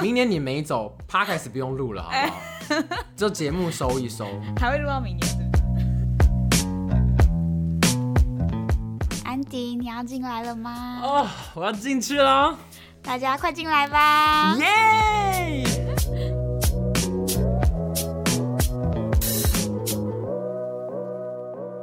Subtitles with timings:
[0.02, 2.40] 明年你没走，Podcast 不用录了，好不好？
[3.14, 4.24] 就节目收一收，
[4.58, 5.50] 还会录到明年是不是？
[9.24, 11.00] 安迪，你要进来了吗？
[11.02, 12.56] 哦，我要进去了，
[13.02, 14.56] 大家快进来吧！
[14.58, 15.90] 耶、yeah!！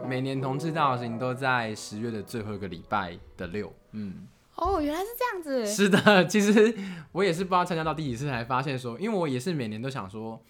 [0.07, 4.27] 每年同志大游行都在十月的最后一个礼拜的六，嗯。
[4.57, 5.65] 哦，原来是这样子。
[5.65, 6.75] 是的， 其实
[7.11, 10.41] 我也是不知道参加到第几次才发现说，因为我也是每年都想说，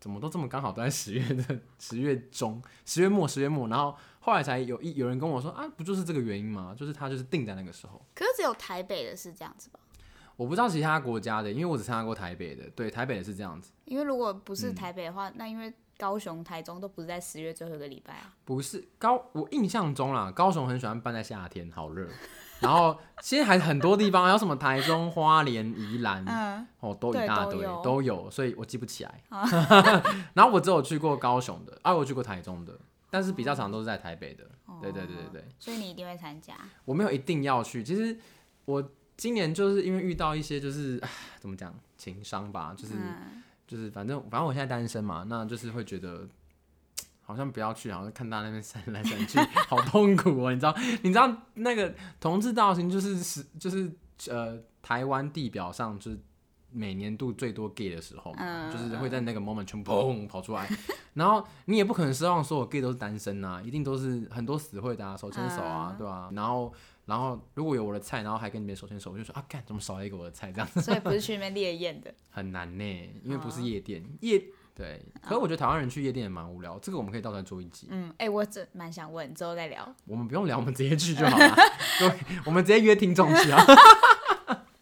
[0.00, 6.74] 怎么都这么刚好都在十月的 十月中、十月末、十月末，然后后来才有一有人跟我说啊，不就是这个原因吗？
[6.76, 8.04] 就是他就是定在那个时候。
[8.14, 9.78] 可是只有台北的是这样子吧？
[10.34, 12.68] 我不知道其他国家的，因为我只参加过台北的。
[12.70, 13.70] 对，台北的是这样子。
[13.84, 18.34] 因为如果不是台北的话，嗯、那因为高雄、台中都不是在十月最后一个礼拜啊。
[18.44, 22.08] 不是高，我印象中啦，高雄很喜欢办在夏天，好热。
[22.62, 29.22] 然后现在还很多地方，还有什么台中、花莲、宜兰，嗯，哦，都一大堆，都有，都有，所以我记不起来。
[30.34, 32.78] 然后我只有去过高雄的，啊，我去过台中的，
[33.10, 34.44] 但是比较常都是在台北的。
[34.66, 35.48] 哦、对对对对对。
[35.58, 36.54] 所以你一定会参加？
[36.84, 38.16] 我没有一定要去，其实
[38.64, 41.02] 我今年就是因为遇到一些就是
[41.40, 46.26] 怎么讲情商吧，就是、嗯、就是反正反正我现在单身嘛，那就是会觉得。
[47.32, 50.52] 好像不要去，好像看他那边闪来闪去， 好痛苦哦！
[50.52, 53.90] 你知道，你知道那个同志大游行就是是就是
[54.28, 56.20] 呃台湾地表上就是
[56.70, 60.68] 每年度最多 gay 的时候，嗯、就是会在那个 moment 全部砰跑出来，
[61.14, 66.30] 然后你也不可能奢望所有 gay 都是单身呐、啊，一定都是很多死会的、啊，手牵手啊，嗯、对吧、啊？
[66.34, 66.72] 然后
[67.06, 70.82] 然后如果有我的菜，然后还跟你们手牵手，我就说啊，干怎么少了一个我的菜这样子？
[70.82, 72.84] 所以不是去那边烈焰的，很难呢，
[73.24, 74.42] 因为不是夜店、嗯、夜。
[74.82, 77.86] 对，可是我觉得台湾人去夜店也蛮无聊，这个我们可以到时候做一集。
[77.88, 79.94] 嗯，哎、欸，我这蛮想问，之后再聊。
[80.06, 81.54] 我们不用聊，我们直接去就好了。
[82.00, 83.64] 对，我们直接约听众去啊。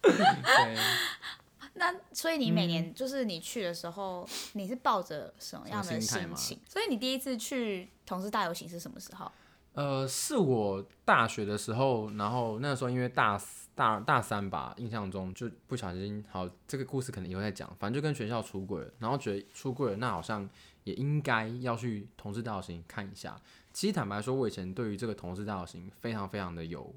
[0.02, 0.76] 对。
[1.74, 6.58] 那所以你每年就是你去的时候，嗯、你是抱着什么样的心情？
[6.66, 9.30] 所以你第一次去同事大游行是什么时候？
[9.74, 13.38] 呃，是我大学的时候，然后那个时候因为大
[13.80, 20.46] 大大三吧，印象中就不小心，好，这个故事可能以后再讲，反正就跟学校出柜了，然后觉得出柜了，那好像
[20.84, 23.40] 也应该要去同志大游行看一下。
[23.72, 26.94] 其实坦白说，我以前对于这个同志大游行非常非常的有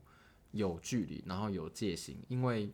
[0.52, 2.70] 有距离，然后有戒心，因为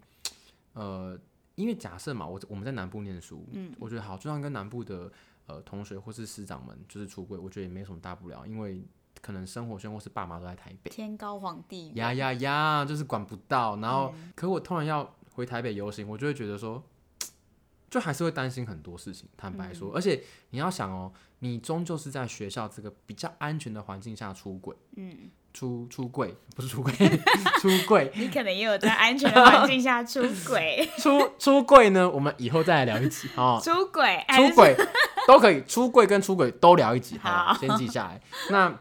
[0.73, 1.15] 呃，
[1.53, 5.11] 因为假设嘛，我我们在南部念书，嗯，我觉得好，就算跟南部的
[5.45, 8.81] 呃同学或是师长们就是出柜，我觉得也没什么大不了，因为。
[9.21, 13.77] 可能生活圈或是爸妈都在台北，天高皇帝呀呀呀，就是管不到。
[13.77, 16.83] 然后，嗯、可我突然要回台北游行，我就会觉得说，
[17.89, 19.27] 就还是会担心很多事情。
[19.37, 20.21] 坦白说，嗯、而且
[20.51, 26.93] 你要想哦，你终究是在学校这个比较安全的环境下出轨，嗯，出出柜不是出 柜，
[27.59, 28.11] 出柜。
[28.15, 30.87] 你可能也有在安全的环境下出轨。
[30.99, 33.59] 出出柜呢，我们以后再来聊一集哦。
[33.63, 34.75] 出轨，出柜。
[35.29, 38.19] 都可以出柜跟出轨都聊一集，好，好，先记下来。
[38.49, 38.79] 那，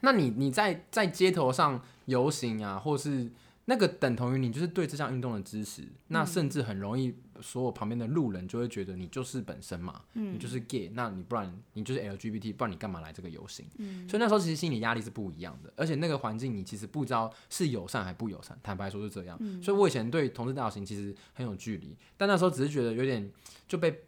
[0.00, 3.30] 那你你在在街头上游行啊，或是
[3.66, 13.66] 那个等同于你就是对这项运动的支持，嗯，那甚至很容易所有旁边的路人就会觉得你就是本身嘛，嗯，你就是 gay，那你不然你就是 LGBT，不然你干嘛来这个游行？
[13.76, 19.36] 嗯，所以那时候其实心理压力是不一样的，而且那个环境你其实不知道是友善还不友善，坦白说是这样。
[19.40, 23.30] 嗯，所以我以前对同志大游行其实很有距离，但那时候只是觉得有点
[23.68, 24.02] 就被。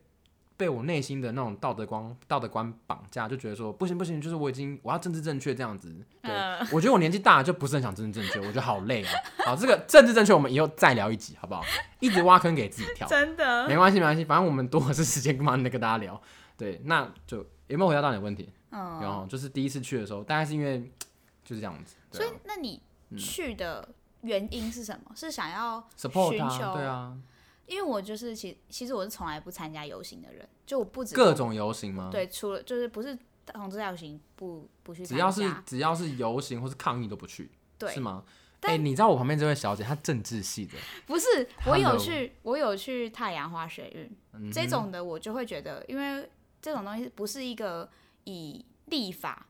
[0.56, 5.94] 被我内心的那种道德观、道德观绑架，就觉得说不行不行，就是我已经我要政治正确这样子。
[6.22, 9.12] 对，呃、我觉得我年纪大了就不是很想政治正确，我觉得好累啊。
[9.44, 11.62] 好，这个政治正确我们以后再聊一集好不好？
[12.00, 16.21] 一直挖坑给自己跳，真的没关系没关系，反正我们多的是时间，慢慢的跟大家聊？
[16.56, 18.50] 对，那就有没有回答到你的问题？
[18.71, 20.91] 嗯，然后就是第一次去的时候，大概是因为
[21.44, 21.97] 就是这样子。
[22.11, 22.81] 所以，那你
[23.19, 23.87] 去的
[24.23, 25.03] 原因是什么？
[25.11, 26.75] 嗯、是想要 support 他？
[26.75, 27.15] 对啊。
[27.66, 32.09] 因为我就是其其实我是从来不参加游行的人，就我不止各种游行吗？
[32.10, 38.25] 对，除了就是不是同志游行不不去参加，只要是只要是游行或是抗议都不去，对，是吗？
[38.62, 40.72] 哎、欸，你知道我旁边这位小姐她政治系的，
[41.06, 41.26] 不是
[41.66, 46.29] 我有去我有去太阳花学运、嗯、这种的，我就会觉得，因为
[46.61, 47.88] 这种东西不是一个
[48.25, 49.46] 以立法。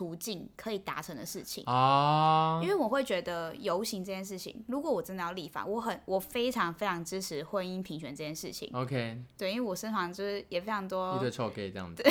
[0.00, 2.64] 途径可以达成的事情啊，oh.
[2.64, 8.70] 因为我会觉得游行这件事情，如果我真的要立法，我很我非常非常支持婚姻平权这件事情。
[8.72, 12.02] OK，对，因为我身旁就是也非常多一堆臭 gay 这样子，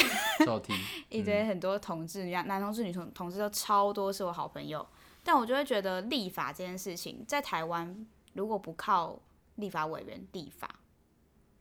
[0.46, 0.72] 臭 T，
[1.10, 4.86] 一堆很多同志，男男同志、女同同志都超多，是我好朋友。
[5.24, 9.20] 但我就会觉得立法这件事情，在台湾如果不靠
[9.56, 10.76] 立法委员立法，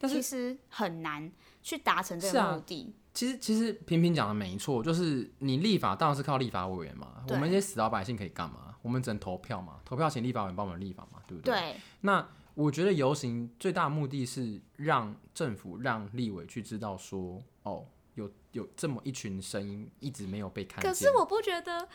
[0.03, 1.33] 其实很难
[1.63, 2.93] 去达成这个目的。
[3.19, 7.25] 其实其实平平讲的没错，就是你立法当然是靠立法委员嘛。
[7.31, 8.77] 我们这些死老百姓可以干嘛？
[8.81, 9.81] 我们只能投票嘛。
[9.85, 11.53] 投票请立法委员帮我们立法嘛，对不对？
[11.53, 11.77] 对。
[12.03, 12.25] 那
[12.55, 17.85] 我觉得游行最大的目的是让政府、让立委去知道说，哦，
[18.15, 20.89] 有有这么一群声音一直没有被看见。
[20.89, 21.89] 可是我不觉得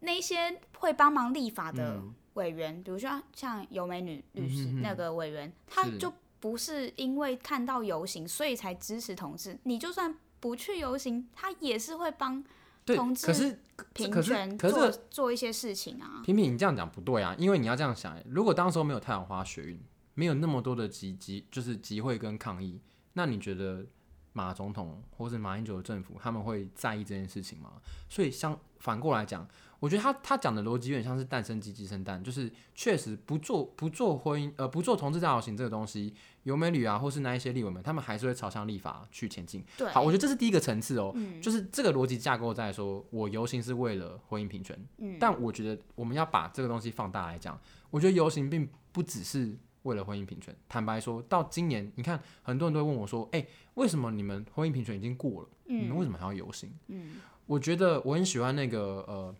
[0.00, 2.02] 那些会帮忙立法的
[2.34, 9.58] 委员，嗯、比如说像尤美女律师、那个委员，他就不是因为看到游行所以才支持同志。
[9.62, 12.42] 你就算不去游行，他也是会帮
[12.84, 13.26] 同志。
[13.26, 13.60] 可是
[13.92, 16.22] 平权做做一些事情啊。
[16.24, 19.80] 平平，你这样讲不对啊，因为你要这样想，如果当时候没有太阳花学运，
[20.14, 22.80] 没有那么多的集集，就是集会跟抗议，
[23.12, 23.86] 那你觉得
[24.32, 27.74] 马总统或是马英九的政府他们会在意这件事情吗？
[28.08, 29.46] 所以相反过来讲。
[29.80, 36.14] 我觉得他他讲的逻辑有点像是蛋生鸡，鸡生蛋，就是确实不做不做婚姻呃不做同志大游行这个东西，
[36.44, 39.62] 游美女啊或是那一些立委们，他们还是会朝向立法去前进。
[39.76, 47.60] 对，好，我觉得这是第一个层次哦，嗯、就是这个逻辑架构在说，我游行是为了婚姻平权，嗯、但我觉得我们要把这个东西放大来讲，
[47.90, 50.54] 我觉得游行并不只是为了婚姻平权。
[50.68, 56.72] 坦白说，到今年你看很多人都会问我说，哎、欸，为什么你们婚姻平权已经过了，嗯、你们为什么还要游行？
[56.88, 57.16] 嗯，
[57.46, 59.34] 我觉得我很喜欢那个呃。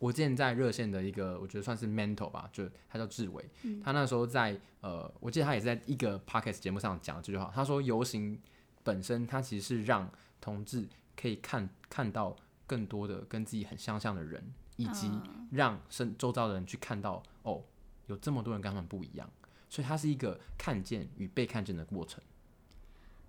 [0.00, 8.40] 我之前在热线的一个，我觉得算是 mentor 吧，就他叫志伟，嗯、他那时候在呃，我记得他也是在一个 podcast 节目上讲这句话，他说游行
[8.82, 10.10] 本身，它其实是让
[10.40, 12.34] 同志可以看看到
[12.66, 14.42] 更多的跟自己很相像的人，
[14.76, 15.12] 以及
[15.50, 17.62] 让身周遭的人去看到哦，
[18.06, 19.30] 有这么多人跟他们不一样，
[19.68, 22.24] 所以它是一个看见与被看见的过程，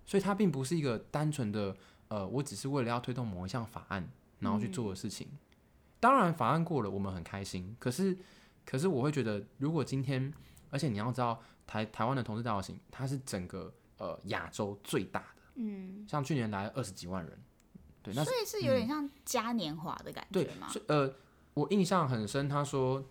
[0.06, 1.76] 所以它并不是一个单纯的
[2.08, 4.08] 呃，我只是为了要推动某一项法案
[4.38, 5.28] 然后去做的事情。
[5.30, 5.38] 嗯
[6.02, 7.76] 当然，法案过了，我们很开心。
[7.78, 8.18] 可是，
[8.66, 10.34] 可是我会觉得，如果今天，
[10.68, 17.38] 而且你要知道，台台湾的同志大游行，它是整个呃亚洲最大的，嗯，像去年来了二十几万人，
[18.02, 20.66] 对，那所以是有点像嘉年华的感觉吗？
[20.72, 21.14] 对，呃，
[21.54, 23.04] 我印象很深，他说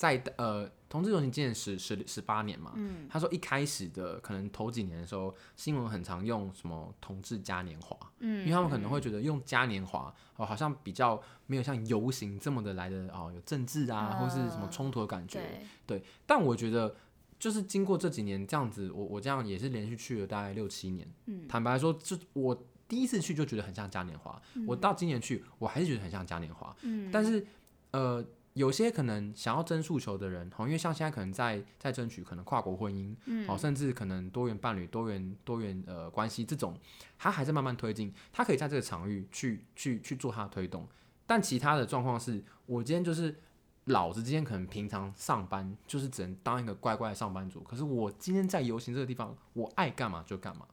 [0.00, 0.66] 在呃。
[0.90, 15.46] 同志游行今年十十十八年嘛，嗯、他说一开始的可能头几年的时候，新闻很常用什么同志嘉年华，嗯，因为他们可能会觉得用嘉年华哦，好像比较没有像游行这么的来的哦，有政治啊，或是什么冲突的感觉，呃、
[15.86, 16.04] 对，对。
[16.26, 16.96] 但我觉得
[17.38, 27.46] 就是经过这几年这样子，我我这样也是连续去了大概六七年，嗯，坦白说，就我第一次去就觉得很像嘉年华，嗯、我到今年去我还是觉得很像嘉年华，嗯，但是
[27.92, 28.24] 呃。
[28.54, 33.14] 有些可能想要争诉求的人，好，因为像现在可能在在争取可能跨国婚姻，
[33.46, 36.76] 好，甚至可能多元伴侣、多元多元呃关系这种，
[37.16, 40.86] 他还在慢慢推进，他可以在这个场域去去去做他的推动。
[41.26, 43.38] 但其他的状况是，我今天就是
[43.84, 50.66] 老子今天可能平常上班就是只能当一个乖乖的上班族，可是我今天在游行这个地方，我爱干嘛就干嘛，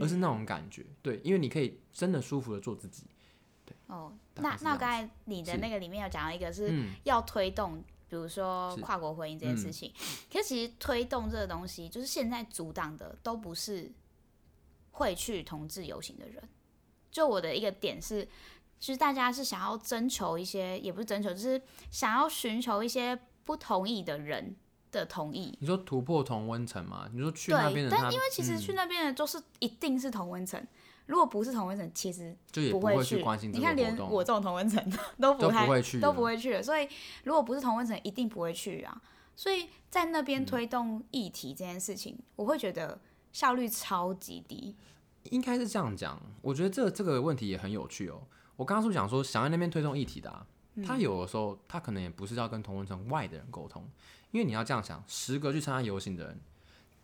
[0.00, 3.04] 而是那种感觉，对，因为你可以真的舒服的做自己。
[3.86, 6.72] 哦，那那刚才你的那个里面有讲到一个是
[7.04, 9.92] 要推动，嗯、比如说跨国婚姻这件事情。
[10.00, 13.92] 嗯、可是其实推动这个东西，就是现在阻挡的都不是
[14.90, 16.42] 会去同志游行的人。
[17.10, 18.28] 就我的一个点是，
[18.78, 21.60] 其实大家是想要征求一些，也不是征求，就是
[21.90, 24.54] 想要寻求一些不同意的人
[24.90, 25.56] 的同意。
[25.60, 27.08] 你说突破同温层吗？
[27.12, 30.62] 你说去那边的，但因为其实去那边的都是一定是同温层。
[31.06, 33.52] 嗯如果不是同温层，其实就也不会去关心。
[33.52, 34.82] 你看，连我这种同温层
[35.20, 36.60] 都不太都不会去，都不会去的。
[36.60, 36.88] 所以，
[37.22, 39.00] 如果不是同温层，一定不会去啊。
[39.36, 42.98] 所以在那边推动议题这件事情，嗯、我会觉得
[43.32, 44.74] 效率超级低。
[45.30, 46.20] 应该是这样讲。
[46.42, 48.20] 我觉得这个、这个问题也很有趣哦。
[48.56, 53.88] 我刚刚是不是讲说，想在那边推动议题的、啊，嗯、他有的时候他可能也不是要跟同文层外的人沟通，
[54.32, 56.40] 因为你要这样想，十个去参加游行的人。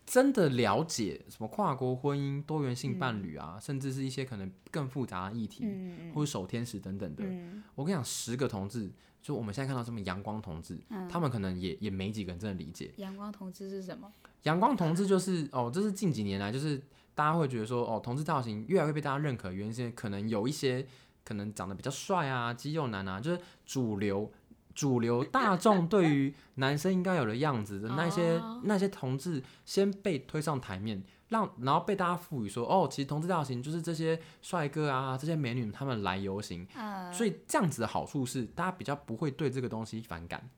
[0.05, 7.23] 真的了解什么跨国婚姻、多元性伴侣啊，嗯、甚至是一些可能更复杂的议题，嗯、或者守天使等等的。
[7.25, 8.91] 嗯、我跟你讲，十个同志，
[9.21, 12.91] 就我们现在看到这么阳光同志，嗯、他们可能也也没几个人真的理解。
[12.97, 14.11] 阳光同志是什么？
[14.43, 16.81] 阳光同志就是哦，这是近几年来，就是
[17.15, 20.85] 大家会觉得说哦，同志造型越来越被大家认可，原因是可能有一些
[21.23, 24.29] 可能长得比较帅啊，肌肉男啊，就是主流。
[24.73, 36.67] 主流大众对于男生应该有的样子的那些那些同志，先被推上台面，让然后被大家赋予说，哦，其实同志大游行就是这些帅哥啊，这些美女他们来游行，
[37.11, 40.49] 所以这样子的好处是，大家比较不会对这个东西反感，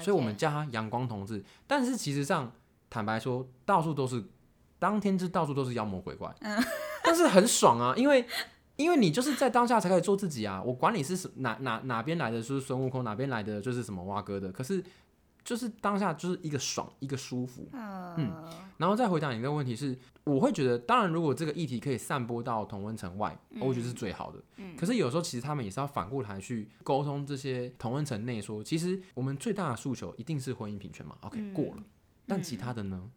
[0.00, 1.44] 所以我们叫他阳光同志。
[1.66, 2.52] 但是其实上，
[2.88, 4.24] 坦白说，到处都是
[4.78, 6.34] 当天就到处都是妖魔鬼怪，
[7.02, 8.26] 但是很爽啊，因为。
[8.78, 10.62] 因为你就是在当下才可以做自己啊！
[10.64, 14.52] 我管你是哪哪哪边来的，就是孙悟空哪边来的，就是什么蛙哥的。
[14.52, 14.82] 可是
[15.44, 17.66] 就是当下就是一个爽，一个舒服。
[17.72, 18.32] 嗯，
[18.76, 24.38] 然后再回答你一个问题是，我会觉得，当然如果这个议题可以散播到同温层外，我觉得是最好的。
[24.58, 31.82] 嗯，可是有时候其实他们也是要反过来去沟通这些同温层内，说其实我们最大的诉求一定是婚姻平权嘛？OK，过了。
[32.28, 33.10] 但其他的呢？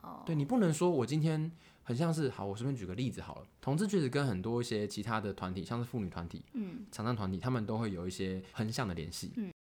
[0.00, 1.52] 哦、嗯，对，你不能说我今天
[1.86, 3.46] 很像是好，我随便举个例子好了。
[3.60, 9.30] 同志确实跟很多一些其他的团体，像是妇女团体、嗯，残障团体，他们都会有一些横向的联系。
[9.36, 9.52] 嗯，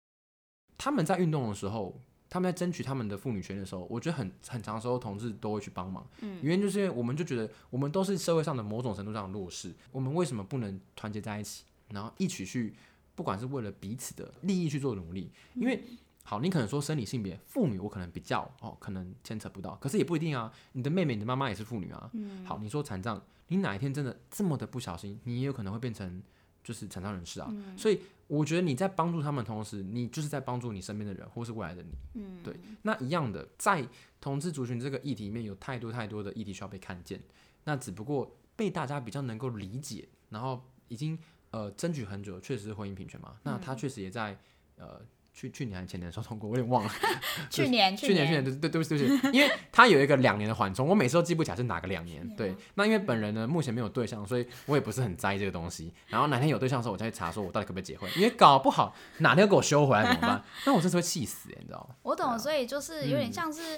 [0.75, 1.95] 他们在运动的时候。
[2.27, 6.05] 他们在争取他们的妇女权的时候，我觉得很很长时候，同志都会去帮忙。
[6.19, 12.73] 嗯，原因就是因为我们就觉得，我们都是社会上的某种程度上的弱势，我们为什么不能团结在一起，然后一起去，
[13.13, 15.31] 不管是为了彼此的利益去做努力？
[15.53, 15.81] 因为，
[16.25, 20.51] 好，你可能说生理性别妇女，我可能比较哦，可能牵扯不到，可是也不一定啊。
[20.73, 22.09] 你的妹妹、你的妈妈也是妇女啊。
[22.13, 26.21] 嗯，好，你说残障，你哪一天真的这么的不小心，你也有可能会变成。
[26.63, 31.89] 就是残障人士啊，嗯，所以我觉得你在帮助他们的同时，你就是在帮助你身边的人，或是未来的你。
[32.15, 32.59] 嗯，对。
[32.81, 33.87] 那一样的，在
[34.19, 37.21] 同志族群这个议题里面，有太多太多的议题需要被看见。
[37.65, 41.15] 那只不过被大家比较能够理解，然后已经
[41.51, 43.35] 呃争取很久，确实是婚姻平权嘛。
[43.43, 44.35] 那他确实也在
[44.77, 44.99] 呃。
[45.35, 46.89] 去去年还是前年的时候通过，我有点忘了。
[47.51, 52.25] 去年去年去年对对对不起对不起，因为他有一个两年的缓冲，我每次都记不起来是哪个两年。
[52.37, 55.93] 对，那因为本人呢目前没有对象，所以我也不是很在意这个东西。
[56.07, 60.41] 然后哪天有对象的时候，我再去查说我到底可不可以结婚，因为搞不好哪天给我修回来怎么办？
[60.65, 61.95] 那我真是会气死，你知道吗？
[62.03, 63.77] 我懂，所以就是有点像是、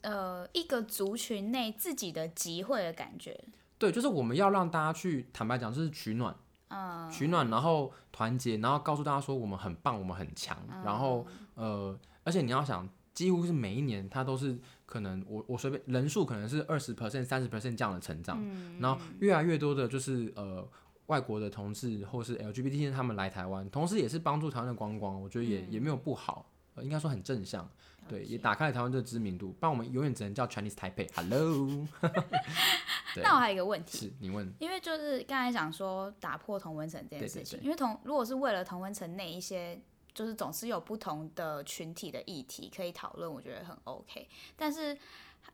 [0.00, 3.38] 嗯、呃一个族群内自己的集会的感觉。
[3.78, 6.34] 对，就是我们要让大家去坦白讲，就是取暖。
[6.68, 10.56] 嗯、取暖，然后团结，然后告诉大家说我们很棒，我们很强。
[10.68, 18.38] 嗯、然后呃，而且你要想，几乎是每一年它都是可能我我随便人数可能是二十 percent、三十 percent 这样的成长。
[18.40, 20.66] 嗯、然后越来越多的就是呃
[21.06, 27.68] 外国的同志或是 LGBT 他们来台湾，同时也是帮助台湾的观光，我觉得也、嗯、也没有不好，呃、应该说很正向。
[28.08, 31.08] 对，也打开了台湾这个知名度，不然我们永远只能叫 Chinese Taipei。
[31.14, 31.86] Hello，
[33.22, 39.78] 那我还有一个问题，是你问，因为就是刚才讲说打破同温层这件事情，因为同如果是为了同温层内一些，
[40.14, 44.26] 就是总是有不同的群体的议题可以讨论，我觉得很 OK。
[44.56, 44.96] 但是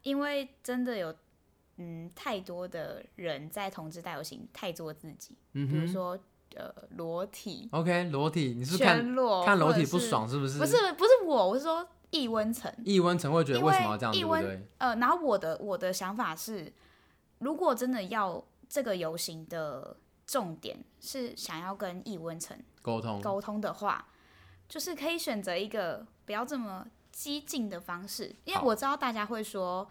[0.02, 1.14] 因为真的有
[1.78, 6.16] 嗯太多的人在同志大游行太做自己，嗯、比如说
[6.54, 8.98] 呃裸体，OK 裸体，你是，是看
[9.44, 10.58] 看裸体不爽是不是？
[10.58, 11.86] 不是不是我，我是说。
[12.14, 14.68] 异温层，易温层会觉得为什么要这样，对不对？
[14.78, 16.72] 呃，然后我的我的想法是，
[17.40, 24.06] 如果真的要这个游行的重点是想要跟易温层沟通沟通的话，
[24.68, 29.90] 就是可以选择一个不要这么激进的方式，因为我知道大家会说，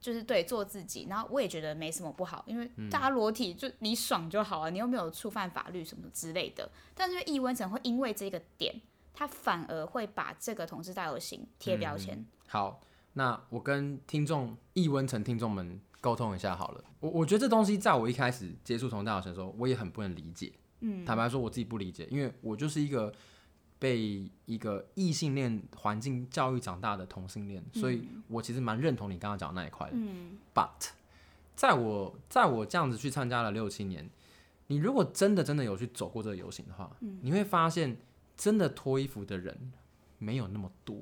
[0.00, 6.70] 就是对做自己，然后我也觉得没什么不好，因为大家裸体就你爽就好了，你又没有触犯法律什么之类的。
[6.94, 8.80] 但是易温层会因为这个点。
[9.18, 12.18] 他反而会把这个同志大游行贴标签。
[12.18, 12.26] 嗯。
[12.48, 12.80] 好，
[13.14, 16.84] 那我跟听众易温层听众们沟通一下好了。
[17.00, 20.52] 我我觉得这东西在我一开始接触同志大游行的时候，我也很不能理解。
[20.80, 23.10] 嗯，坦白说我自己不理解，因为我就是一个
[23.78, 29.94] 被一个异性恋环境教育长大的同性恋，所以我其实蛮认同你刚刚讲的那一块的。
[29.96, 30.90] 嗯，But
[31.54, 34.10] 在我在我这样子去参加了六七年，
[34.66, 37.96] 你如果真的真的有去走过这个游行的话，嗯，你会发现。
[38.36, 39.72] 真的脱衣服的人
[40.18, 40.96] 没有那么多。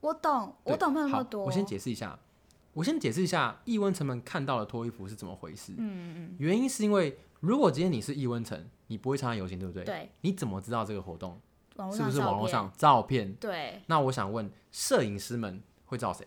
[0.00, 1.44] 我懂，我懂没有那么多。
[1.44, 2.18] 我先解释一下，
[2.74, 5.72] 我先解释一下异温层们看到的脱衣服是怎么回事。
[5.76, 6.36] 嗯嗯。
[6.38, 9.84] 原因是因为，如果今天你是异温层，你不会参加游行，对不对？
[9.84, 10.10] 对。
[10.20, 11.40] 你怎么知道这个活动？
[11.92, 13.34] 是不是网络上照片？
[13.34, 13.82] 对。
[13.86, 16.26] 那我想问，摄影师们会照谁？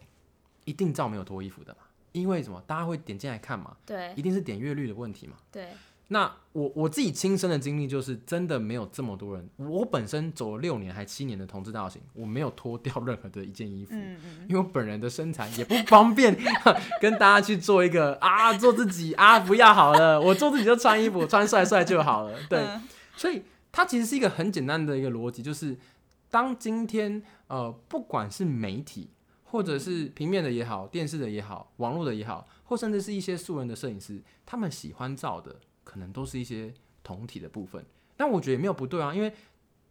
[0.65, 1.79] 一定照没有脱衣服的嘛？
[2.11, 2.61] 因为什么？
[2.67, 3.77] 大家会点进来看嘛？
[3.85, 4.13] 对。
[4.15, 5.37] 一定是点阅率的问题嘛？
[5.51, 5.69] 对。
[6.11, 9.47] 那我我自己亲身的经历就是，真的没有这么多人。
[9.57, 16.35] 我本身走了六年还七年的同志造型，我没有脱掉任何的一件衣服，嗯嗯，因为我本人的身材也不方便
[16.99, 22.35] 跟大家去做一个啊做自己啊不要好了，我做自己就穿衣服穿帅帅就好了。
[22.49, 22.65] 对，
[23.15, 25.77] 所以它其实是一个很简单的一个逻辑，就是
[26.31, 29.11] 当今天呃不管是媒体
[29.43, 35.55] 或者是平面的也好，电视的也好，网络的也好，或甚至是一些素人的摄影师，他们喜欢照的。
[35.89, 37.83] 可能都是一些同体的部分，
[38.15, 39.33] 但我觉得也没有不对啊，因为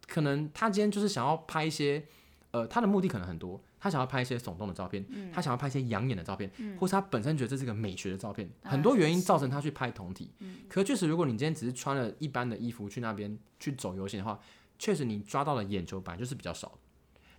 [0.07, 2.05] 可能他今天就是想要拍一些，
[2.51, 10.31] 呃，他的目的可能很多，他想要拍一些耸动的照片，嗯、他想要拍一些养眼的照片，嗯、或是他本身觉得这是个美学的照片，嗯、很多原因造成他去拍同体。
[10.39, 14.39] 嗯、可确实，如果你今天只是穿了一般的衣服去那边去走游行的话，
[14.77, 16.79] 确实你抓到的眼球本来就是比较少。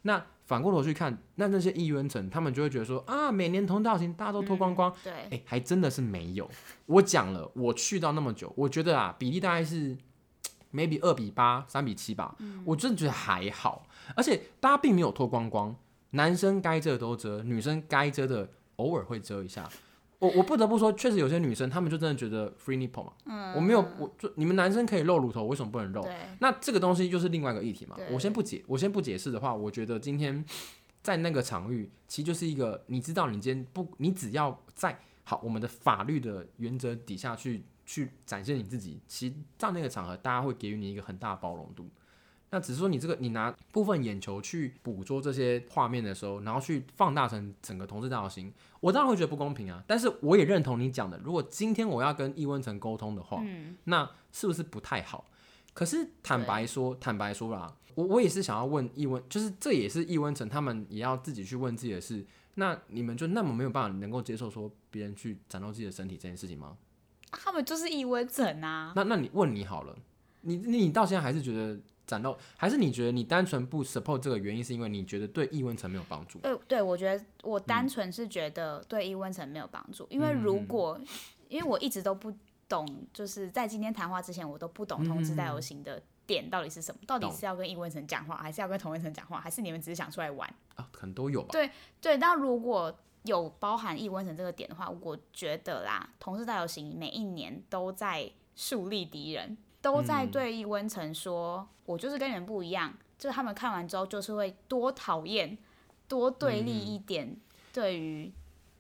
[0.03, 6.51] 那反过头去看，那那些议员层，他们就会觉得说啊，每年同道型大家都脱光光，嗯、对，哎、欸，还真的是没有。
[6.87, 9.97] 我讲了，我去到那么久，我觉得啊，比例大概是
[10.75, 13.87] maybe 二比八、三比七吧，嗯、我真的觉得还好。
[14.17, 15.77] 而且大家并没有脱光光，
[16.11, 19.71] 男生该遮都遮，女生该遮的偶尔会遮一下。
[20.21, 26.07] 我我不得不说，确实有些女生，她们就真的觉得 free nipple 嘛，嗯、我没有，我就你们男生可以露乳头，为什么不能露？
[26.41, 27.97] 那这个东西就是另外一个议题嘛。
[28.13, 30.45] 我先不解，我先不解释的话，我觉得今天
[31.03, 41.89] 在那个场域，其实就是一个你知道，你今天不，你只要在好我们的法律的原则底下去去展现你自己，其实在那个场合，大家会给予你一个很大的包容度。
[42.53, 49.85] 那只是说你这个，你拿部分眼球去捕捉这些画面的时候，然后去放大成整个同志大游行，我当然会觉得不公平啊。
[49.87, 55.31] 但是我也认同你讲的，如果今天我要跟易温成沟通的话，嗯，那是不是不太好？
[55.73, 62.27] 可是坦白说，坦白说啦，我我也是想要问易温，就是这也是易温成他们也要自己去问自己的事。
[62.57, 66.77] 那你们就那么没有办法能够接受说别人去展露自己的身体这件事情吗？
[67.31, 68.93] 他们就是易温成啊。
[68.97, 69.97] 那那你问你好了，
[70.41, 71.79] 你你到现在还是觉得？
[72.11, 76.41] 展露，还是你觉得你单纯不 support 这个原因是因为你觉得对易温层没有帮助？
[76.41, 81.01] 对，对我觉得我单纯是觉得对易温层没有帮助，嗯，因为如果
[81.49, 82.33] 因为我一直都不
[82.69, 90.89] 懂，就是在今天谈话之前我都不懂同志大游行的点到底是什么，到底是要跟易温层讲话，还是要跟同温层讲话，还是你们只是想出来玩啊？
[90.91, 91.49] 可能都有吧。
[91.53, 92.93] 对对，那如果
[93.25, 99.57] 有包含易温层这个点的话，我觉得啦，同志大游行每一年都在树立敌人。
[99.83, 105.57] 都在对易温层说、嗯，我就是跟你们不一样，就是他们看完之后就是会多讨厌、
[106.07, 107.37] 多对立一点
[107.73, 108.33] 对于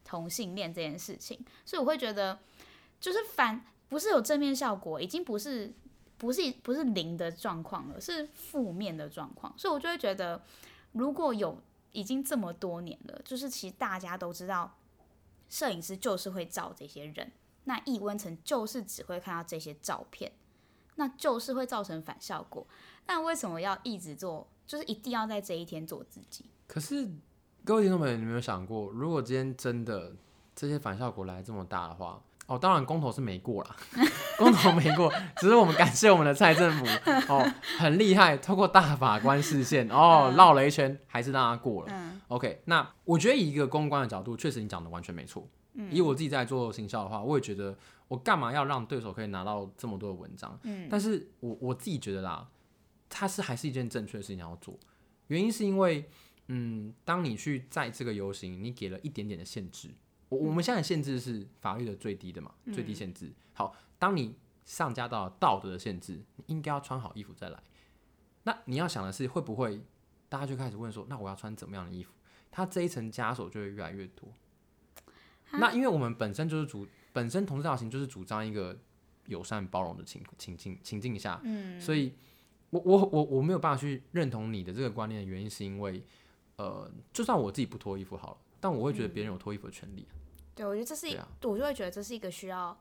[0.04, 2.38] 同性恋这件事情、嗯，所以我会觉得
[3.00, 5.72] 就是反不是有正面效果，已经不是
[6.18, 10.42] 不是不是零的状况了，是负面的状况，所以我就会觉得
[10.92, 11.60] 如果有
[11.92, 14.76] 已经这么多年了，就是其实大家都知道
[15.48, 17.32] 摄影师就是会照这些人，
[17.64, 20.30] 那易温层就是只会看到这些照片。
[21.00, 22.66] 那就是会造成反效果。
[23.06, 24.46] 那为什么要一直做？
[24.66, 26.44] 就是一定要在这一天做自己？
[26.68, 27.08] 可是
[27.64, 30.12] 各位听众朋友，你有没有想过，如果今天真的
[30.54, 33.74] 这些反效果来这么大的话，哦，当然公投是没过啦，
[34.36, 36.84] 公投没过，只是我们感谢我们的蔡政府
[37.32, 41.88] 哦，很厉害，透过大法官视线哦，绕了一圈还是让他过了。
[41.90, 45.48] 嗯、OK，那我觉得以一个公关的角度，确实你讲的完全没错。
[45.74, 47.76] 嗯、以我自己在做行销的话，我也觉得。
[48.10, 50.58] 我干嘛要让对手可以拿到这么多的文章？
[50.64, 52.50] 嗯，但是我我自己觉得啦，
[53.08, 54.76] 它是还是一件正确的事情要做。
[55.28, 56.10] 原因是因为，
[56.48, 59.88] 嗯，当你去在这个游行，你给了一点点的限制。
[60.28, 63.32] 我我们现在限制是法律的最低的嘛，最低限制。
[63.52, 67.62] 好，当你上加到道德的限制，你应该要穿好衣服再来。
[68.42, 69.80] 那你要想的是，会不会
[70.28, 72.10] 大家就开始问说，那我要穿怎么样的衣服？
[72.50, 74.28] 它这一层枷锁就会越来越多。
[75.52, 76.86] 那因为我们本身就是主。
[77.12, 78.78] 本身同志大游行就是主张一个
[79.26, 82.14] 友善包容的情情境情境下，嗯，所以
[82.70, 86.04] 我我我我没有办法去认同你的这个观念的原因，是因为，
[86.54, 90.06] 呃，就算我自己不脱衣服好了，但我会觉得别人有脱衣服的权利。
[90.54, 92.78] 对，我觉得这是一，我就会觉得这是一个需要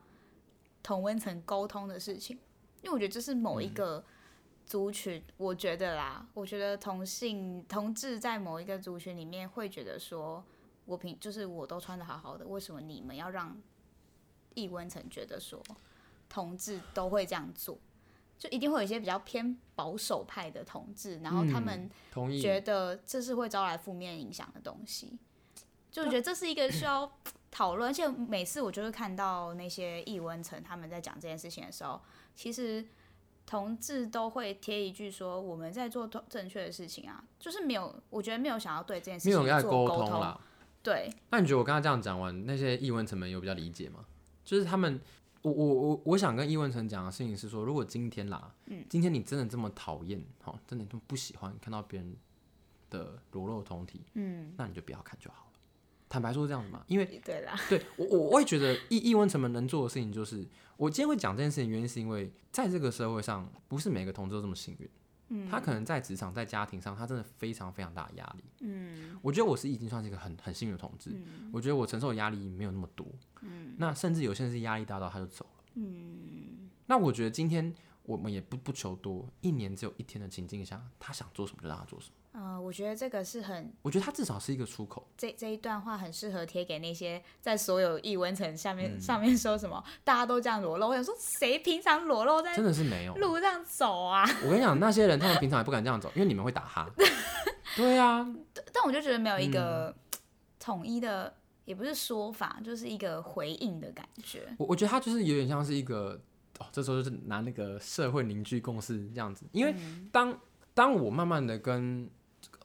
[0.83, 2.37] 同温层沟通的事情，
[2.83, 4.05] 因为我觉得这是某一个
[4.63, 10.43] 族群，我觉得啦，我觉得同性同志在某一个族群里面会觉得说，
[10.89, 13.55] 我平就是我都穿的好好的，为什么你们要让？
[14.55, 15.61] 易温层觉得说，
[16.27, 17.77] 同志都会这样做，
[18.37, 21.89] 就一定会有一些比较偏保守派的同志，然后他们
[22.41, 25.17] 觉得这是会招来负面影响的东西，
[25.91, 27.09] 就我觉得这是一个需要
[27.51, 27.89] 讨论。
[27.89, 32.01] 而且每次我就会看到那些易温层他们在讲这件事情的时候，
[32.35, 32.85] 其实
[33.45, 40.41] 同志都会贴一句说：“我们在做正确的事情啊。”就是没有，我觉得没有想要对这件事情做沟通啦。
[40.81, 44.05] 对，那你觉得我刚刚这样讲完，那些异温层们有比较理解吗？
[44.45, 44.99] 就是他们，
[45.41, 52.15] 我我我我想跟异文成讲的事情是说，如果今天啦，嗯，今天你真的这么讨厌，哈，真的这么不喜欢看到别人
[52.89, 55.59] 的裸露通体，嗯，那你就不要看就好了。
[56.07, 64.89] 坦白说是这样子嘛，因为对啦，对我我我也觉得异异温成们能做的事情就是，我今天会讲这件事情原因是因为在这个社会上，不是每个同志都这么幸运。
[65.49, 68.43] 他可能在职场、在家庭上，他真的非常非常大的压力。
[68.61, 71.11] 嗯，我觉得我是已经算是一个很很幸运的同志。
[71.13, 73.05] 嗯，我觉得我承受的压力没有那么多。
[73.41, 75.63] 嗯，那甚至有些人是压力大到他就走了。
[75.75, 77.73] 嗯，那我觉得今天
[78.09, 82.13] 我们也不不求多，一年只有一天的情境下，他想做什么就让他做什么。
[82.31, 85.07] 呃，我觉得这个是很，我觉得他至少是一个出口。
[85.15, 90.87] 这这一段话很适合贴给那些在所有异温层下面、嗯、上面说什么大家都这样裸露。
[90.87, 94.25] 我想说，谁平常裸露在真的是没有路上走啊？
[94.43, 96.89] 我跟你讲，那些人他们平常也不敢这样走，因为你们会打哈。
[97.77, 98.27] 对啊，
[98.73, 99.95] 但我就觉得没有一个
[100.59, 101.33] 统一的、嗯，
[101.65, 104.47] 也不是说法，就是一个回应的感觉。
[104.57, 106.19] 我我觉得他就是有点像是一个
[106.59, 109.73] 哦，这时候就是拿那个社会凝聚共识这样子，因为
[110.11, 110.39] 当、嗯、
[110.73, 112.09] 当我慢慢的跟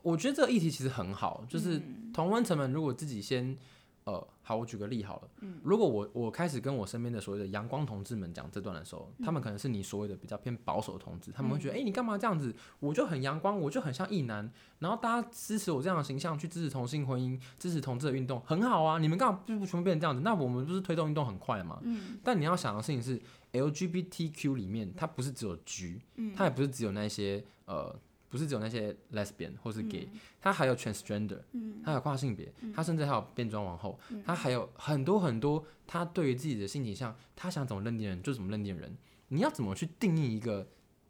[0.02, 1.80] 我觉得这个议题其实很好，就是
[2.12, 3.57] 同温层们如果自己先
[4.05, 5.29] 呃，好，我举个例好了。
[5.40, 12.55] 嗯，如果我我开始跟我身边的所谓的阳光同志们讲这段的时候，嗯、他们可能是你所谓的比较偏保守的同志，他们会觉得，哎、嗯欸，你干嘛这样子？
[12.81, 18.99] 我就很阳光，我就很像异男，然后大家支持我这样的形象，去支持同性婚姻，支持同志的运动，很好啊。
[18.99, 20.21] 你们干嘛不全部变成这样子？
[20.21, 21.79] 那我们不是推动运动很快吗？
[21.83, 22.19] 嗯。
[22.23, 23.19] 但你要想的事情是
[23.53, 26.03] ，LGBTQ 里面它不是只有 G，
[26.37, 27.99] 它也不是只有那些呃。
[28.35, 30.09] 不是只有那些 lesbian 或是 gay，
[30.40, 31.38] 他、嗯、还有 transgender，
[31.85, 38.92] 他、嗯、有跨性别，他、嗯、甚至还有变装皇后，他、嗯、还有很多很多，他对于自己的性倾向，他想怎么认定人就怎么认定人。
[39.29, 40.68] 你要怎么去定义一个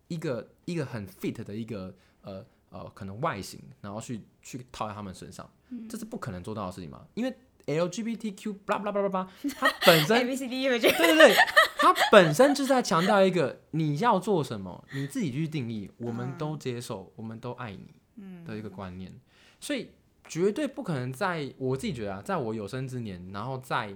[0.08, 7.06] 一个一个很 fit 的一个呃呃可能外形，然后去去套在他们身上，嗯、这是不可能做到的事情嘛？
[7.14, 7.34] 因为
[7.66, 11.34] LGBTQ blah blah blah，它本身 对对对。
[11.78, 19.12] 他本身就是在强调一个你要做什么，你自己去定义，我们都接受，我们都爱你的一个观念，
[19.60, 19.90] 所以
[20.26, 23.94] 绝对不可能在我自己觉得啊，在我有生之年，然后在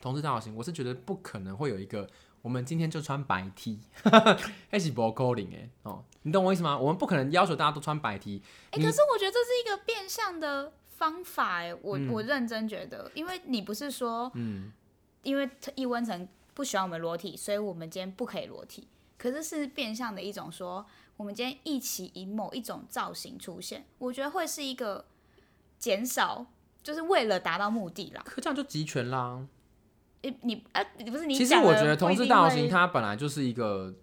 [0.00, 2.08] 同志大游行，我是觉得不可能会有一个
[2.40, 3.80] 我们今天就穿白 T，
[4.72, 6.78] 一起播 calling 哎哦，你懂我意思吗？
[6.78, 8.40] 我们不可能要求大家都穿白 T，
[8.70, 14.70] 哎，可是我觉得这是一个变相的方法哎，我我认真觉得，因为你不是说嗯，
[15.24, 16.28] 因为易温层。
[16.54, 18.86] 不喜欢我们裸体，所以我们今天不可以裸体。
[19.16, 20.84] 可是是变相的一种说，
[21.16, 25.06] 我们今天一起以某一种造型出现，我觉得会是一个
[25.78, 26.44] 减少，
[26.82, 28.22] 就是为了达到目的啦。
[28.26, 29.46] 可这样就集权啦。
[30.20, 31.34] 欸、你啊，你不是你？
[31.34, 33.94] 其实我觉得同志大游行它本来就是一个。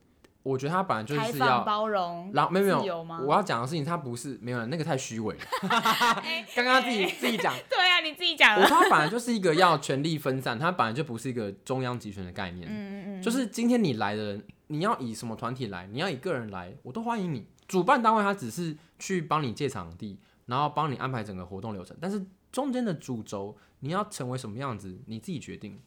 [0.49, 5.41] 我觉得他本来就是要包容，然后没有没有，我要讲的事情他不是没有那个太虚伪了。
[6.55, 8.59] 刚刚自己自己讲， 对啊，你自己讲。
[8.63, 12.67] 他本来就是一个要权力分散，他本来就不是一个中央集权的概念。
[12.69, 17.45] 嗯嗯，就是今天你来的人，你要以什么团体来，你要以个人来，我都欢迎你。
[17.67, 25.79] 主办单位他只是去帮你借场地，然后帮你安排整个活动流程，但是中间的主轴你要成为什么样子，你自己决定。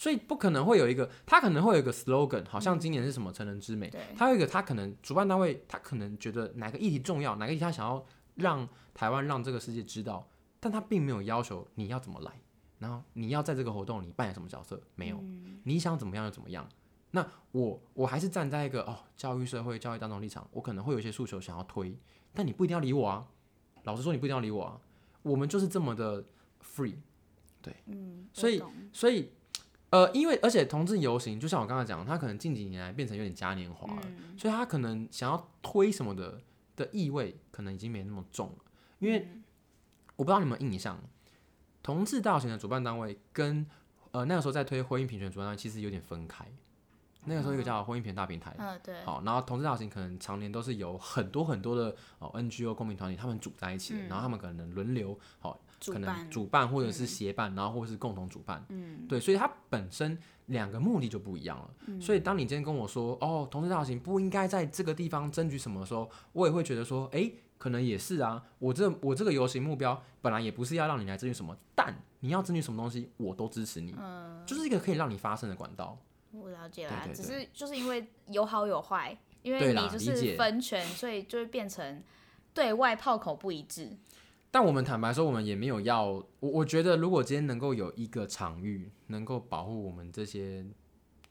[0.00, 3.92] 所以不可能会有一个，他可能会有一个 slogan，好像今年是什么成人之美。
[4.16, 8.02] 他、嗯、有一个，他可能主办单位，他可能觉得哪个议题重要，哪个议题他想要
[8.36, 10.26] 让台湾让这个世界知道，
[10.58, 12.32] 但他并没有要求你要怎么来，
[12.78, 16.66] 然后你要在这个活动里扮演什么角色，没有，嗯、你想怎么样就怎么样。
[17.10, 21.94] 那我我还是站在一个哦教育社会、教育当中立场，我可能会有一些诉求想要推，
[22.32, 23.28] 但你不一定要理我啊。
[23.82, 24.80] 老实说，你不一定要理我啊。
[25.20, 26.24] 我们就是这么的
[26.64, 26.94] free，
[27.60, 28.62] 对，嗯，所以
[28.94, 29.30] 所以。
[29.90, 36.40] 呃，因为而且同志游行，就像我刚才讲，他可能近几年来变成有点嘉年华了，嗯、所以他可能想要推什么的
[36.76, 38.64] 的意味，可能已经没那么重了。
[39.00, 39.28] 因为
[40.14, 40.96] 我不知道你们有印象，
[41.82, 43.66] 同志大游行的主办单位跟
[44.12, 46.46] 呃那个时候在推婚姻平权主办单位其实有点分开。
[47.24, 55.60] 那个时候一个叫婚姻平大平台，嗯、哦，对，好，然后同志大游行可能常年都是有很多很多的哦 NGO 公民团体他们组在一起的，嗯、然后他们可能轮流好。
[55.86, 61.70] 可能主办或者是协办，嗯、然后或者是共同主办，嗯，对，所以它本身两个目的就不一样了。
[61.86, 68.42] 嗯、所以当你今天跟我说，哦，同志大游行不应该在这个地方争取什么的时候，我也会觉得说，哎，可能也是啊。
[68.58, 75.98] 我这我这个游行目标本来也不是要让你来争取什么，但你要争取什么东西，我都支持你，嗯，就是一个可以让你发声的管道。
[76.32, 82.02] 我了解了，对对对，只是就是因为有好有坏，因为你就是分权，所以就会变成
[82.54, 83.96] 对外炮口不一致。
[84.50, 86.26] 但我们坦白说，我们也没有要我。
[86.40, 90.66] 我觉得，如果今天能够有一个场域，能够保护我们这些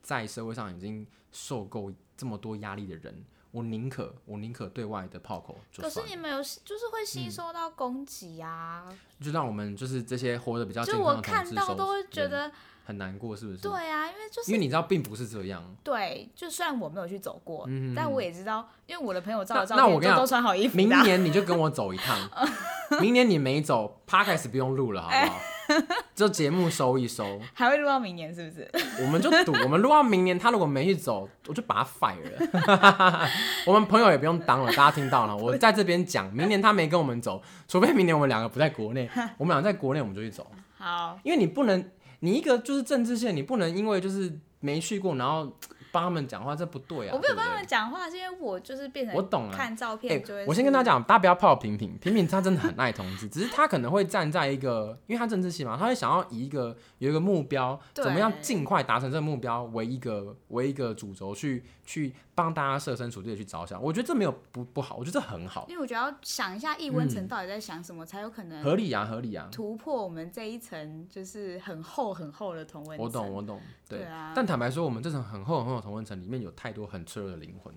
[0.01, 5.57] 在社会上已经受够这么多压力的人，我宁可我宁可对外的炮口。
[5.75, 8.97] 可是你们有，就是会吸收到攻击啊、嗯！
[9.19, 12.51] 就让我们就是这些活得比较健康的，就我看到都会觉得。
[12.89, 13.59] 很难过是不是？
[13.59, 15.63] 对啊，因为就是因为你知道并不是这样。
[15.83, 19.77] 对，就虽然我没有去走过，嗯、但我也知道，因为我的朋友照的照
[20.17, 20.75] 都穿好衣服。
[20.75, 22.17] 明年你就跟我走一趟，
[22.99, 25.39] 明年你没走，Podcast 不用录了，好不好？
[26.15, 28.67] 这节目收一收，还会录到明年是不是？
[29.03, 33.29] 我们就赌， 我们录到明年，他如果没去走，我就把他 fire 了。
[33.67, 40.47] 我们朋友也不用当了，大家听到了，我在这边讲，明年他没跟我们走，除非明年我们两个不在国内，我们俩在国内，我们就去走。
[40.79, 41.91] 好，因为你不能。
[42.19, 45.51] 你一个就是政治线，你不能因为就是没去过，然后
[45.91, 47.15] 帮他们讲话，这不对啊！
[47.15, 49.51] 我没有帮他们讲话，是因为我就是变成我懂了。
[49.51, 50.45] 看照片就会、欸。
[50.45, 62.13] 我先跟他讲，大家不要泡平平，平平他真的很爱同志，只是他可能会站在一个，因为他政治系嘛，他会想要以一个有一个目标，怎么样尽快达成这个目标为一个为一个主轴去去。
[62.41, 65.65] 帮大家设身处地的去着想，我觉得这没有不不好，我觉得这很好。
[65.67, 73.05] 因为我觉得要想一下易温层到底在想什么，嗯、才有可能合理啊，合理啊，突破我们这一层就是很厚很厚的同温层。
[73.05, 74.31] 我懂，我懂，对，对啊。
[74.33, 77.75] 但坦白说，我们这层很厚很厚的同温层里面有太多很脆弱的灵魂。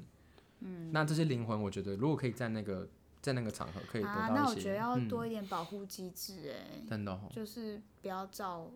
[0.61, 0.92] 嗯。
[0.92, 2.88] 那这些灵魂，我觉得如果可以在那个
[3.20, 4.31] 在那个场合可以得到一些。
[4.31, 8.70] 啊，那我觉得要多一点保护机制，哎、嗯，真的、哦，就是不要照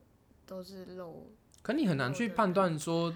[0.45, 1.31] 都是漏。
[1.63, 3.13] 可你很难去判断说，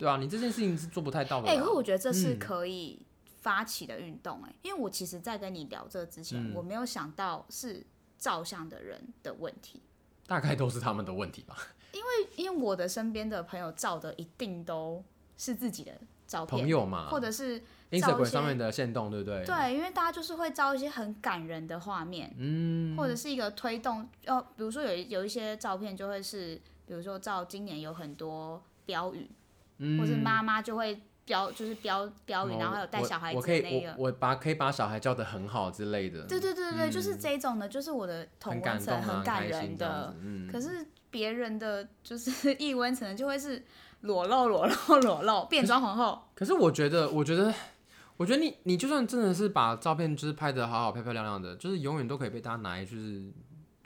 [0.00, 1.48] 对啊，你这件事情是做不太到的。
[1.48, 3.04] 哎、欸，可是我觉得这是可以
[3.42, 7.84] 发起的运动，哎、嗯，因为我其实，在跟你聊这之前、嗯，我没有想到是
[8.18, 9.82] 照相的人的问题，
[10.26, 11.54] 大概都是他们的问题吧。
[11.92, 15.04] 因为，因为我的身边的朋友照的一定都
[15.36, 15.92] 是自己的
[16.26, 17.60] 照片，朋友嘛，或者是
[17.90, 19.44] Instagram 上面的限动，对不对？
[19.44, 26.54] 对，因为大家就是会照一些很感人的画面，嗯，或者是一个推动，哦，比如说有有一些照片就会是，
[26.86, 29.28] 比如说照今年有很多标语，
[29.80, 43.64] 嗯，或是妈妈就会标，就是标标语，然后还有带小孩子的那个，我，我可以我，我把可以把小孩教的很好之类的，对对对对，嗯，就是这种的，就是我的同温层很感人的，嗯，可是别人的就是 异温层就会是。
[44.02, 46.18] 裸露，裸露，裸露，变装皇后。
[46.34, 47.52] 可是我觉得，我觉得，
[48.16, 53.30] 我觉得你，你就算真的是把照片就是拍的好好、漂漂亮亮的，就是永远都可以被大家拿来就是。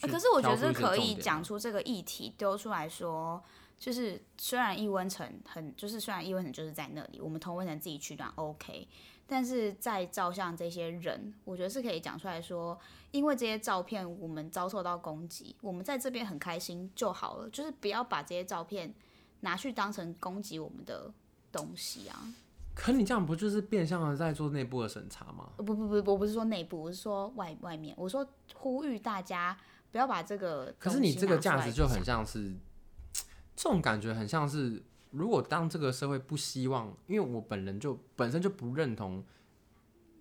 [0.03, 3.43] 可是我觉得可以讲出这个议题，丢出来说，
[3.85, 8.89] 就是虽然异温层很，就是虽然异温层就是在那里，我们同温层自己取暖 OK，
[9.27, 12.79] 但是在照相这些人，我觉得是可以讲出来说，
[13.11, 18.95] 因为这些照片我们遭受到攻击，我们在这边很开心就好了，就是不要把这些照片。
[19.41, 21.13] 拿去当成攻击我们的
[21.53, 22.17] 东西啊！
[22.75, 25.51] 可你这样不就是变相的在做内部的审查吗？
[25.59, 27.95] 不不不，我不是说内部，我是说外外面。
[27.99, 29.55] 我说呼吁大家
[29.93, 30.75] 不要把这个。
[30.79, 32.55] 可是你这个价值就很像是，
[33.57, 39.25] 这种感觉很像是，如果当这个社会不希望，因为我本人就本身就不认同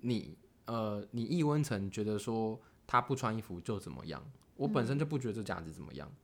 [0.02, 4.24] 你，呃，你易温层觉得说他不穿衣服就怎么样，
[4.56, 6.08] 我本身就不觉得这价值怎么样。
[6.12, 6.18] 嗯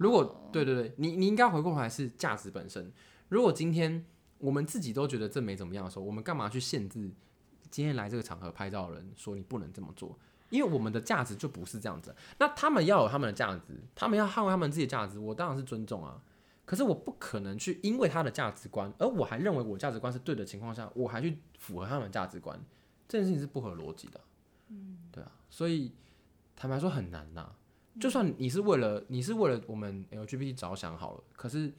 [0.00, 2.90] 如果对对对，你你应该回过头来是价值本身。
[3.28, 4.02] 如果今天
[4.38, 7.12] 我们自己都觉得这没怎么样的时候，我们干嘛去限制
[7.70, 10.18] 今天来这个场合拍照的人说你不能这么做？
[10.48, 12.16] 因为我们的价值就不是这样子。
[12.38, 16.18] 那他们要有他们的价值，他们要捍卫他们自己的价值，我当然是尊重啊。
[16.70, 22.56] 可是我不可能去因为他的价值观，而我还认为我价值观是对的情况下，我还去符合他们的价值观，
[23.08, 24.20] 这件事情是不合逻辑的。
[24.68, 25.90] 嗯，对啊，所以
[26.54, 27.50] 坦白说很难呐。
[27.98, 31.72] 就算你是为了你是为了我们 LGBT 着想好了，可是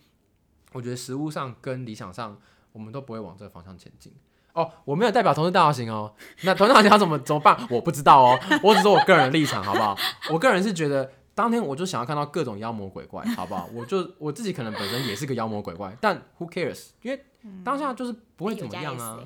[0.73, 2.37] 我觉得实物上跟理想上，
[2.73, 4.11] 我们都不会往这个方向前进。
[4.51, 7.57] 哦，我没有代表同志大游行哦，那同志大游行要怎么怎么办？
[7.71, 9.97] 我不知道哦，我只说我个人的立场，好不好？
[10.29, 13.69] 我个人是觉得当天我就想要看到各种妖魔鬼怪，好不好？
[13.73, 16.89] 我就我自己可能本身也是个妖魔鬼怪，但 who cares？
[17.01, 17.25] 因为
[17.63, 19.19] 当下就是不会怎么样啊。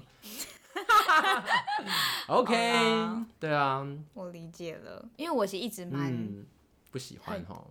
[2.28, 6.12] OK，对啊，我理解了，因为我其实一直蛮。
[6.14, 6.46] 嗯
[6.92, 7.62] 不喜欢哈，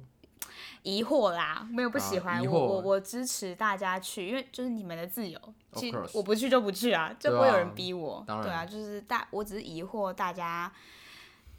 [0.83, 5.40] 疑惑啦，没有不喜欢，啊、我我我支持大家去，因为就是你们的自由，
[5.73, 10.70] 其实我不去就不去啊，就不会有人逼我，对啊，对啊，就是大，我只是疑惑大家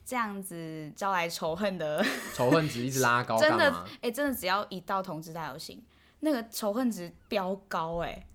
[0.05, 5.83] 这样子招来仇恨的仇恨值一直拉高， 真的，哎、欸，真的只要一到同志大游行，
[6.19, 8.27] 那个仇恨值飙高、欸，哎，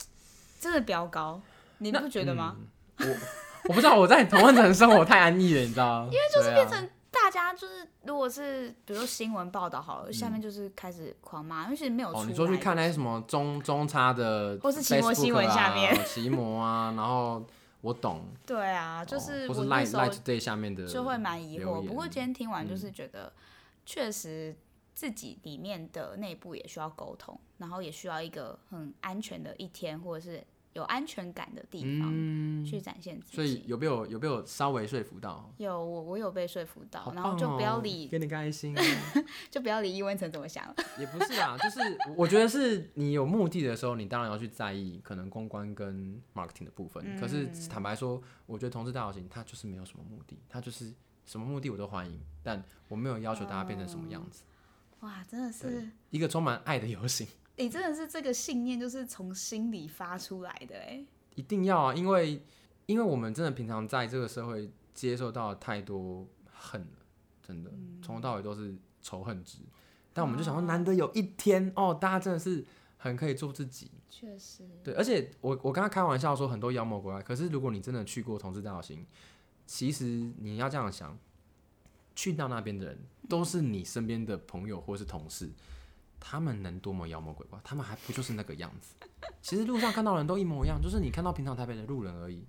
[0.58, 1.40] 真的飙高，
[1.78, 2.56] 你不觉得吗？
[2.98, 6.08] 嗯、我 我不知道，我在同温层生活太安逸了，你知道吗？
[6.10, 6.90] 因为就是变成。
[7.12, 12.20] 大家就是，如果是比如说新闻报道好了，嗯，下面就是开始狂骂，因为其实没有出。
[12.20, 17.44] 哦，你说去看那些什么中中差的，或是奇摩新闻下面，奇摩啊，然后
[17.80, 18.22] 我懂。
[18.46, 21.86] 对啊，就是我那时候 Light Today 下面的就会蛮疑惑。
[21.86, 23.32] 不过今天听完就是觉得，
[23.84, 24.56] 确实
[24.94, 30.44] 自己里面的内部也需要沟通，然后也需要一个很安全的一天，或者是。
[30.74, 35.52] 有安全感的地方去展现自己，嗯、所以有没有有没有稍微说服到？
[35.58, 38.72] 有，我我有被说服到，哦、然后就不要理，给你开心，
[39.50, 40.72] 就不要理易文成怎么想。
[40.98, 41.80] 也不是啊，就是
[42.16, 47.02] 我觉得是你有目的的时候，你当然要去在意可能公关跟 marketing 的部分。
[47.04, 50.94] 嗯、可是坦白说，我觉得同志大游行它就是没有什么目的，它就是
[51.26, 54.44] 什么目的我都欢迎，但我没有要求大家变成什么样子。
[55.00, 57.26] 哦、哇，真的是一个充满爱的游行。
[57.60, 61.04] 你、欸、真的是这个信念，就是从心里发出来的哎！
[61.34, 62.42] 一定要啊，因为
[62.86, 66.98] 因为我们真的平常在这个社会接受到太多恨了，
[67.46, 67.70] 真的
[68.02, 69.58] 从、嗯、头到尾都是仇恨值。
[70.14, 72.64] 但我们就想说，难得有一天哦，大家真的是
[72.96, 73.90] 很可以做自己。
[74.08, 79.06] 确实，对，而且我我刚刚开玩笑说很多妖魔鬼怪，可是如果你真的去过同志大游行，
[79.66, 81.18] 其实你要这样想，
[82.16, 85.50] 去到那边的人都是你身边的朋友或是同事。
[86.20, 87.58] 他们能多么妖魔鬼怪？
[87.64, 88.94] 他们还不就是那个样子？
[89.42, 92.44] 其实路上看到的人都一模一样，就是你看到平常台北的路人而已。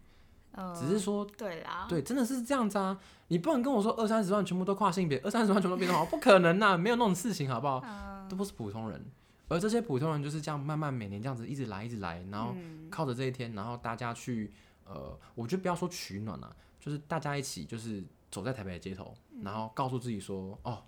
[0.53, 2.99] 呃、只是说，对啦，对，真的是这样子啊！
[3.29, 7.79] 你不能跟我说二三十万全部都跨性别，二三十万全部都变得好，不可能呐、啊，没有那种事情，好不好？
[7.79, 9.01] 呃、都不是普通人，
[9.47, 12.53] 而这些普通人就是这样慢慢每年这样子一直来，一直来，然后
[12.89, 14.51] 靠着这一天，然后大家去
[14.85, 20.83] 呃，我觉得不要说取暖啊，就是大家一起就是走在台北的街头，然后告诉自己说，哦，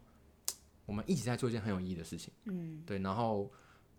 [0.86, 2.34] 我们一起在做一件很有意义的事情。
[2.46, 3.52] 嗯，对，然后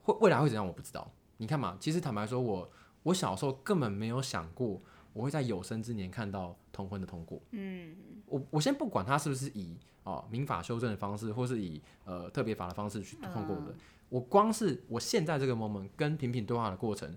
[0.02, 1.10] 会未来会怎样，我不知道。
[1.38, 2.70] 你看嘛，其实坦白说我，我
[3.04, 4.80] 我小时候根本没有想过，
[5.12, 7.40] 我会在有生之年看到同婚的通过。
[7.50, 13.72] 嗯，我我先不管他是不是以哦民法修正的方式，或是以呃特别法的方式去通过的。
[13.72, 13.74] 嗯、
[14.08, 17.16] 我光是我现在这个 moment 跟品品对话的过程。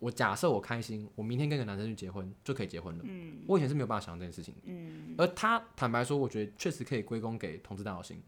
[0.00, 3.04] 我假设我开心，我明天跟个男生去结婚就可以结婚了。
[3.04, 4.54] 嗯，我以前是没有办法想这件事情。
[4.62, 8.22] 嗯，而他坦白说，我觉得确实可以归功给同志大游行。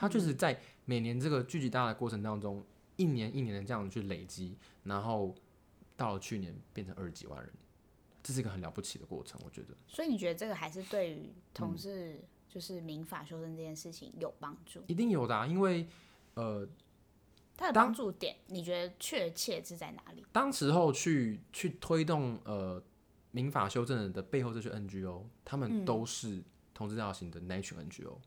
[0.00, 2.64] 他就是在每年这个聚集大的过程当中，
[2.96, 5.34] 一年一年的这样去累积，然后
[5.96, 7.52] 到了去年变成二十几万人，
[8.22, 9.74] 这是一个很了不起的过程，我觉得。
[9.86, 14.82] 所以你觉得这个还是对于同志就是民法修正这件事情有帮助？
[14.86, 15.86] 一定有的啊，因为
[16.34, 16.66] 呃。
[17.56, 20.24] 它的帮助点，你觉得确切是在哪里？
[20.32, 22.82] 当时候去去推动呃
[23.32, 28.20] 民法修正的背后这些 NGO，他们都是同志大游行的那群 NGO，嗯，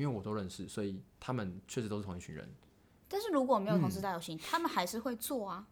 [0.00, 2.48] 因为我都认识，所以他们确实都是同一群人。
[3.08, 5.66] 但是如果没有同志大游行，嗯，他们还是会做啊。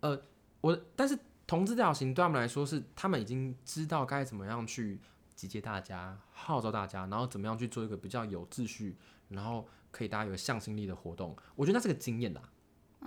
[0.00, 0.22] 呃，
[0.60, 5.00] 我但是同志大游行对他们来说是，他们已经知道该怎么样去
[5.34, 8.96] 集结大家、号召大家，然后怎么样去做一个比较有秩序，
[9.28, 9.66] 然后。
[9.92, 12.40] 可以大家有向心力的活动，我觉得那是个经验啦，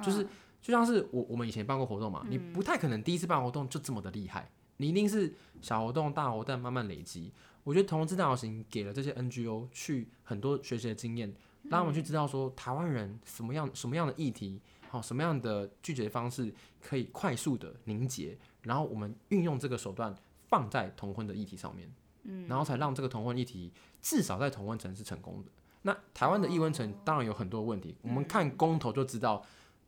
[0.04, 0.24] 就是
[0.62, 7.32] 就像是我我们以前办过活动嘛，你不太可能第一次办活动就这么的厉害，你一定是小活动、大活动慢慢累积。
[7.64, 11.34] 我觉得同志大游行给了这些 NGO 去很多学习的经验，
[11.64, 20.16] 让我们去知道说台湾人什么样什么样的议题，好什么样的拒绝方式可以快速的凝结，然后我们运用这个手段
[20.48, 21.92] 放在同婚的议题上面，
[22.24, 25.50] 嗯然后才让这个同婚议题至少在同婚层是成功的。
[25.82, 29.44] 那台湾的异温层当然有很多问题，我们看公投就知道，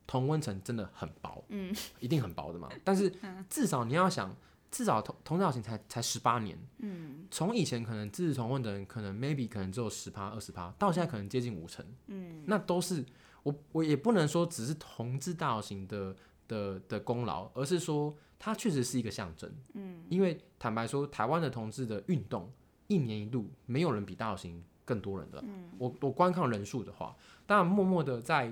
[0.06, 2.68] 同温层真的很薄，嗯，一定很薄的嘛。
[2.82, 3.12] 但是
[3.48, 4.34] 至少你要想，
[4.70, 13.04] 至少同同造型才才十八年，嗯，从以前可能支持同婚的人可能 maybe 可能只有十趴二十趴，到现在可能接近五成，嗯，那都是
[13.42, 16.14] 我我也不能说只是同志大游行的
[16.46, 22.50] 的的功劳，而是说它确实是一个象征，嗯，因为坦白说，台湾的同志的运动
[22.86, 24.62] 一年一度，没有人比大游行。
[24.88, 28.50] 更多人的，嗯、我我观看人数的话，当然默默的在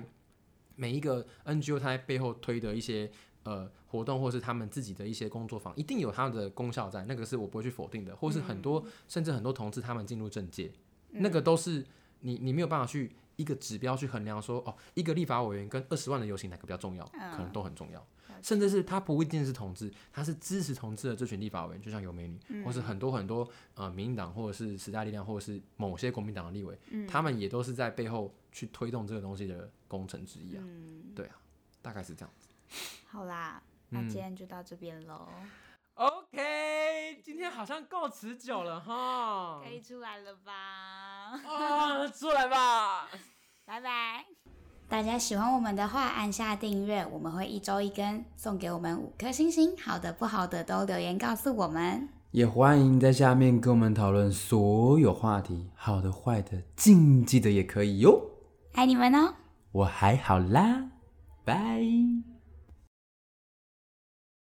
[0.75, 3.09] 每一个 NGO 它在背后推的一些
[3.47, 10.71] 呃活动，或是他们自己的一些工作坊，一定有它的功效在，那个是我不会去否定的，或是很多、嗯、甚至很多同志他们进入政界，
[11.11, 11.85] 嗯、那个都是
[12.19, 18.05] 你你没有办法去一个指标去衡量说哦，一个立法委员跟二十万的游行哪个比较重要，嗯、可能都很重要。
[18.43, 30.63] 甚至是他不一定是同志，他是支持同志的这群立法委员，就像游美女，嗯、或是很多很多呃民进党或者是时代力量，或者是某些国民党的立委，嗯、他们也都是在背后去推动这个东西的功臣之一啊。
[30.63, 31.35] 嗯、对啊，
[31.81, 32.46] 大概是这样子。
[33.09, 35.27] 好啦，那今天就到这边喽。
[35.39, 35.49] 嗯、
[35.95, 40.53] OK，今天好像够持久了哈，可以出来了吧？
[41.45, 43.07] 啊，出来吧，
[43.65, 44.25] 拜拜。
[44.89, 52.07] 大家喜欢我们的话，按下订阅，我们会一周一更，送给我们五颗星星，好的不好的都留言告诉我们。
[52.31, 58.21] 也欢迎在下面跟我们讨论所有话题，好的坏的，禁忌的也可以哟。
[58.73, 59.33] 爱你们哦，
[59.71, 60.89] 我还好啦，
[61.43, 61.81] 拜。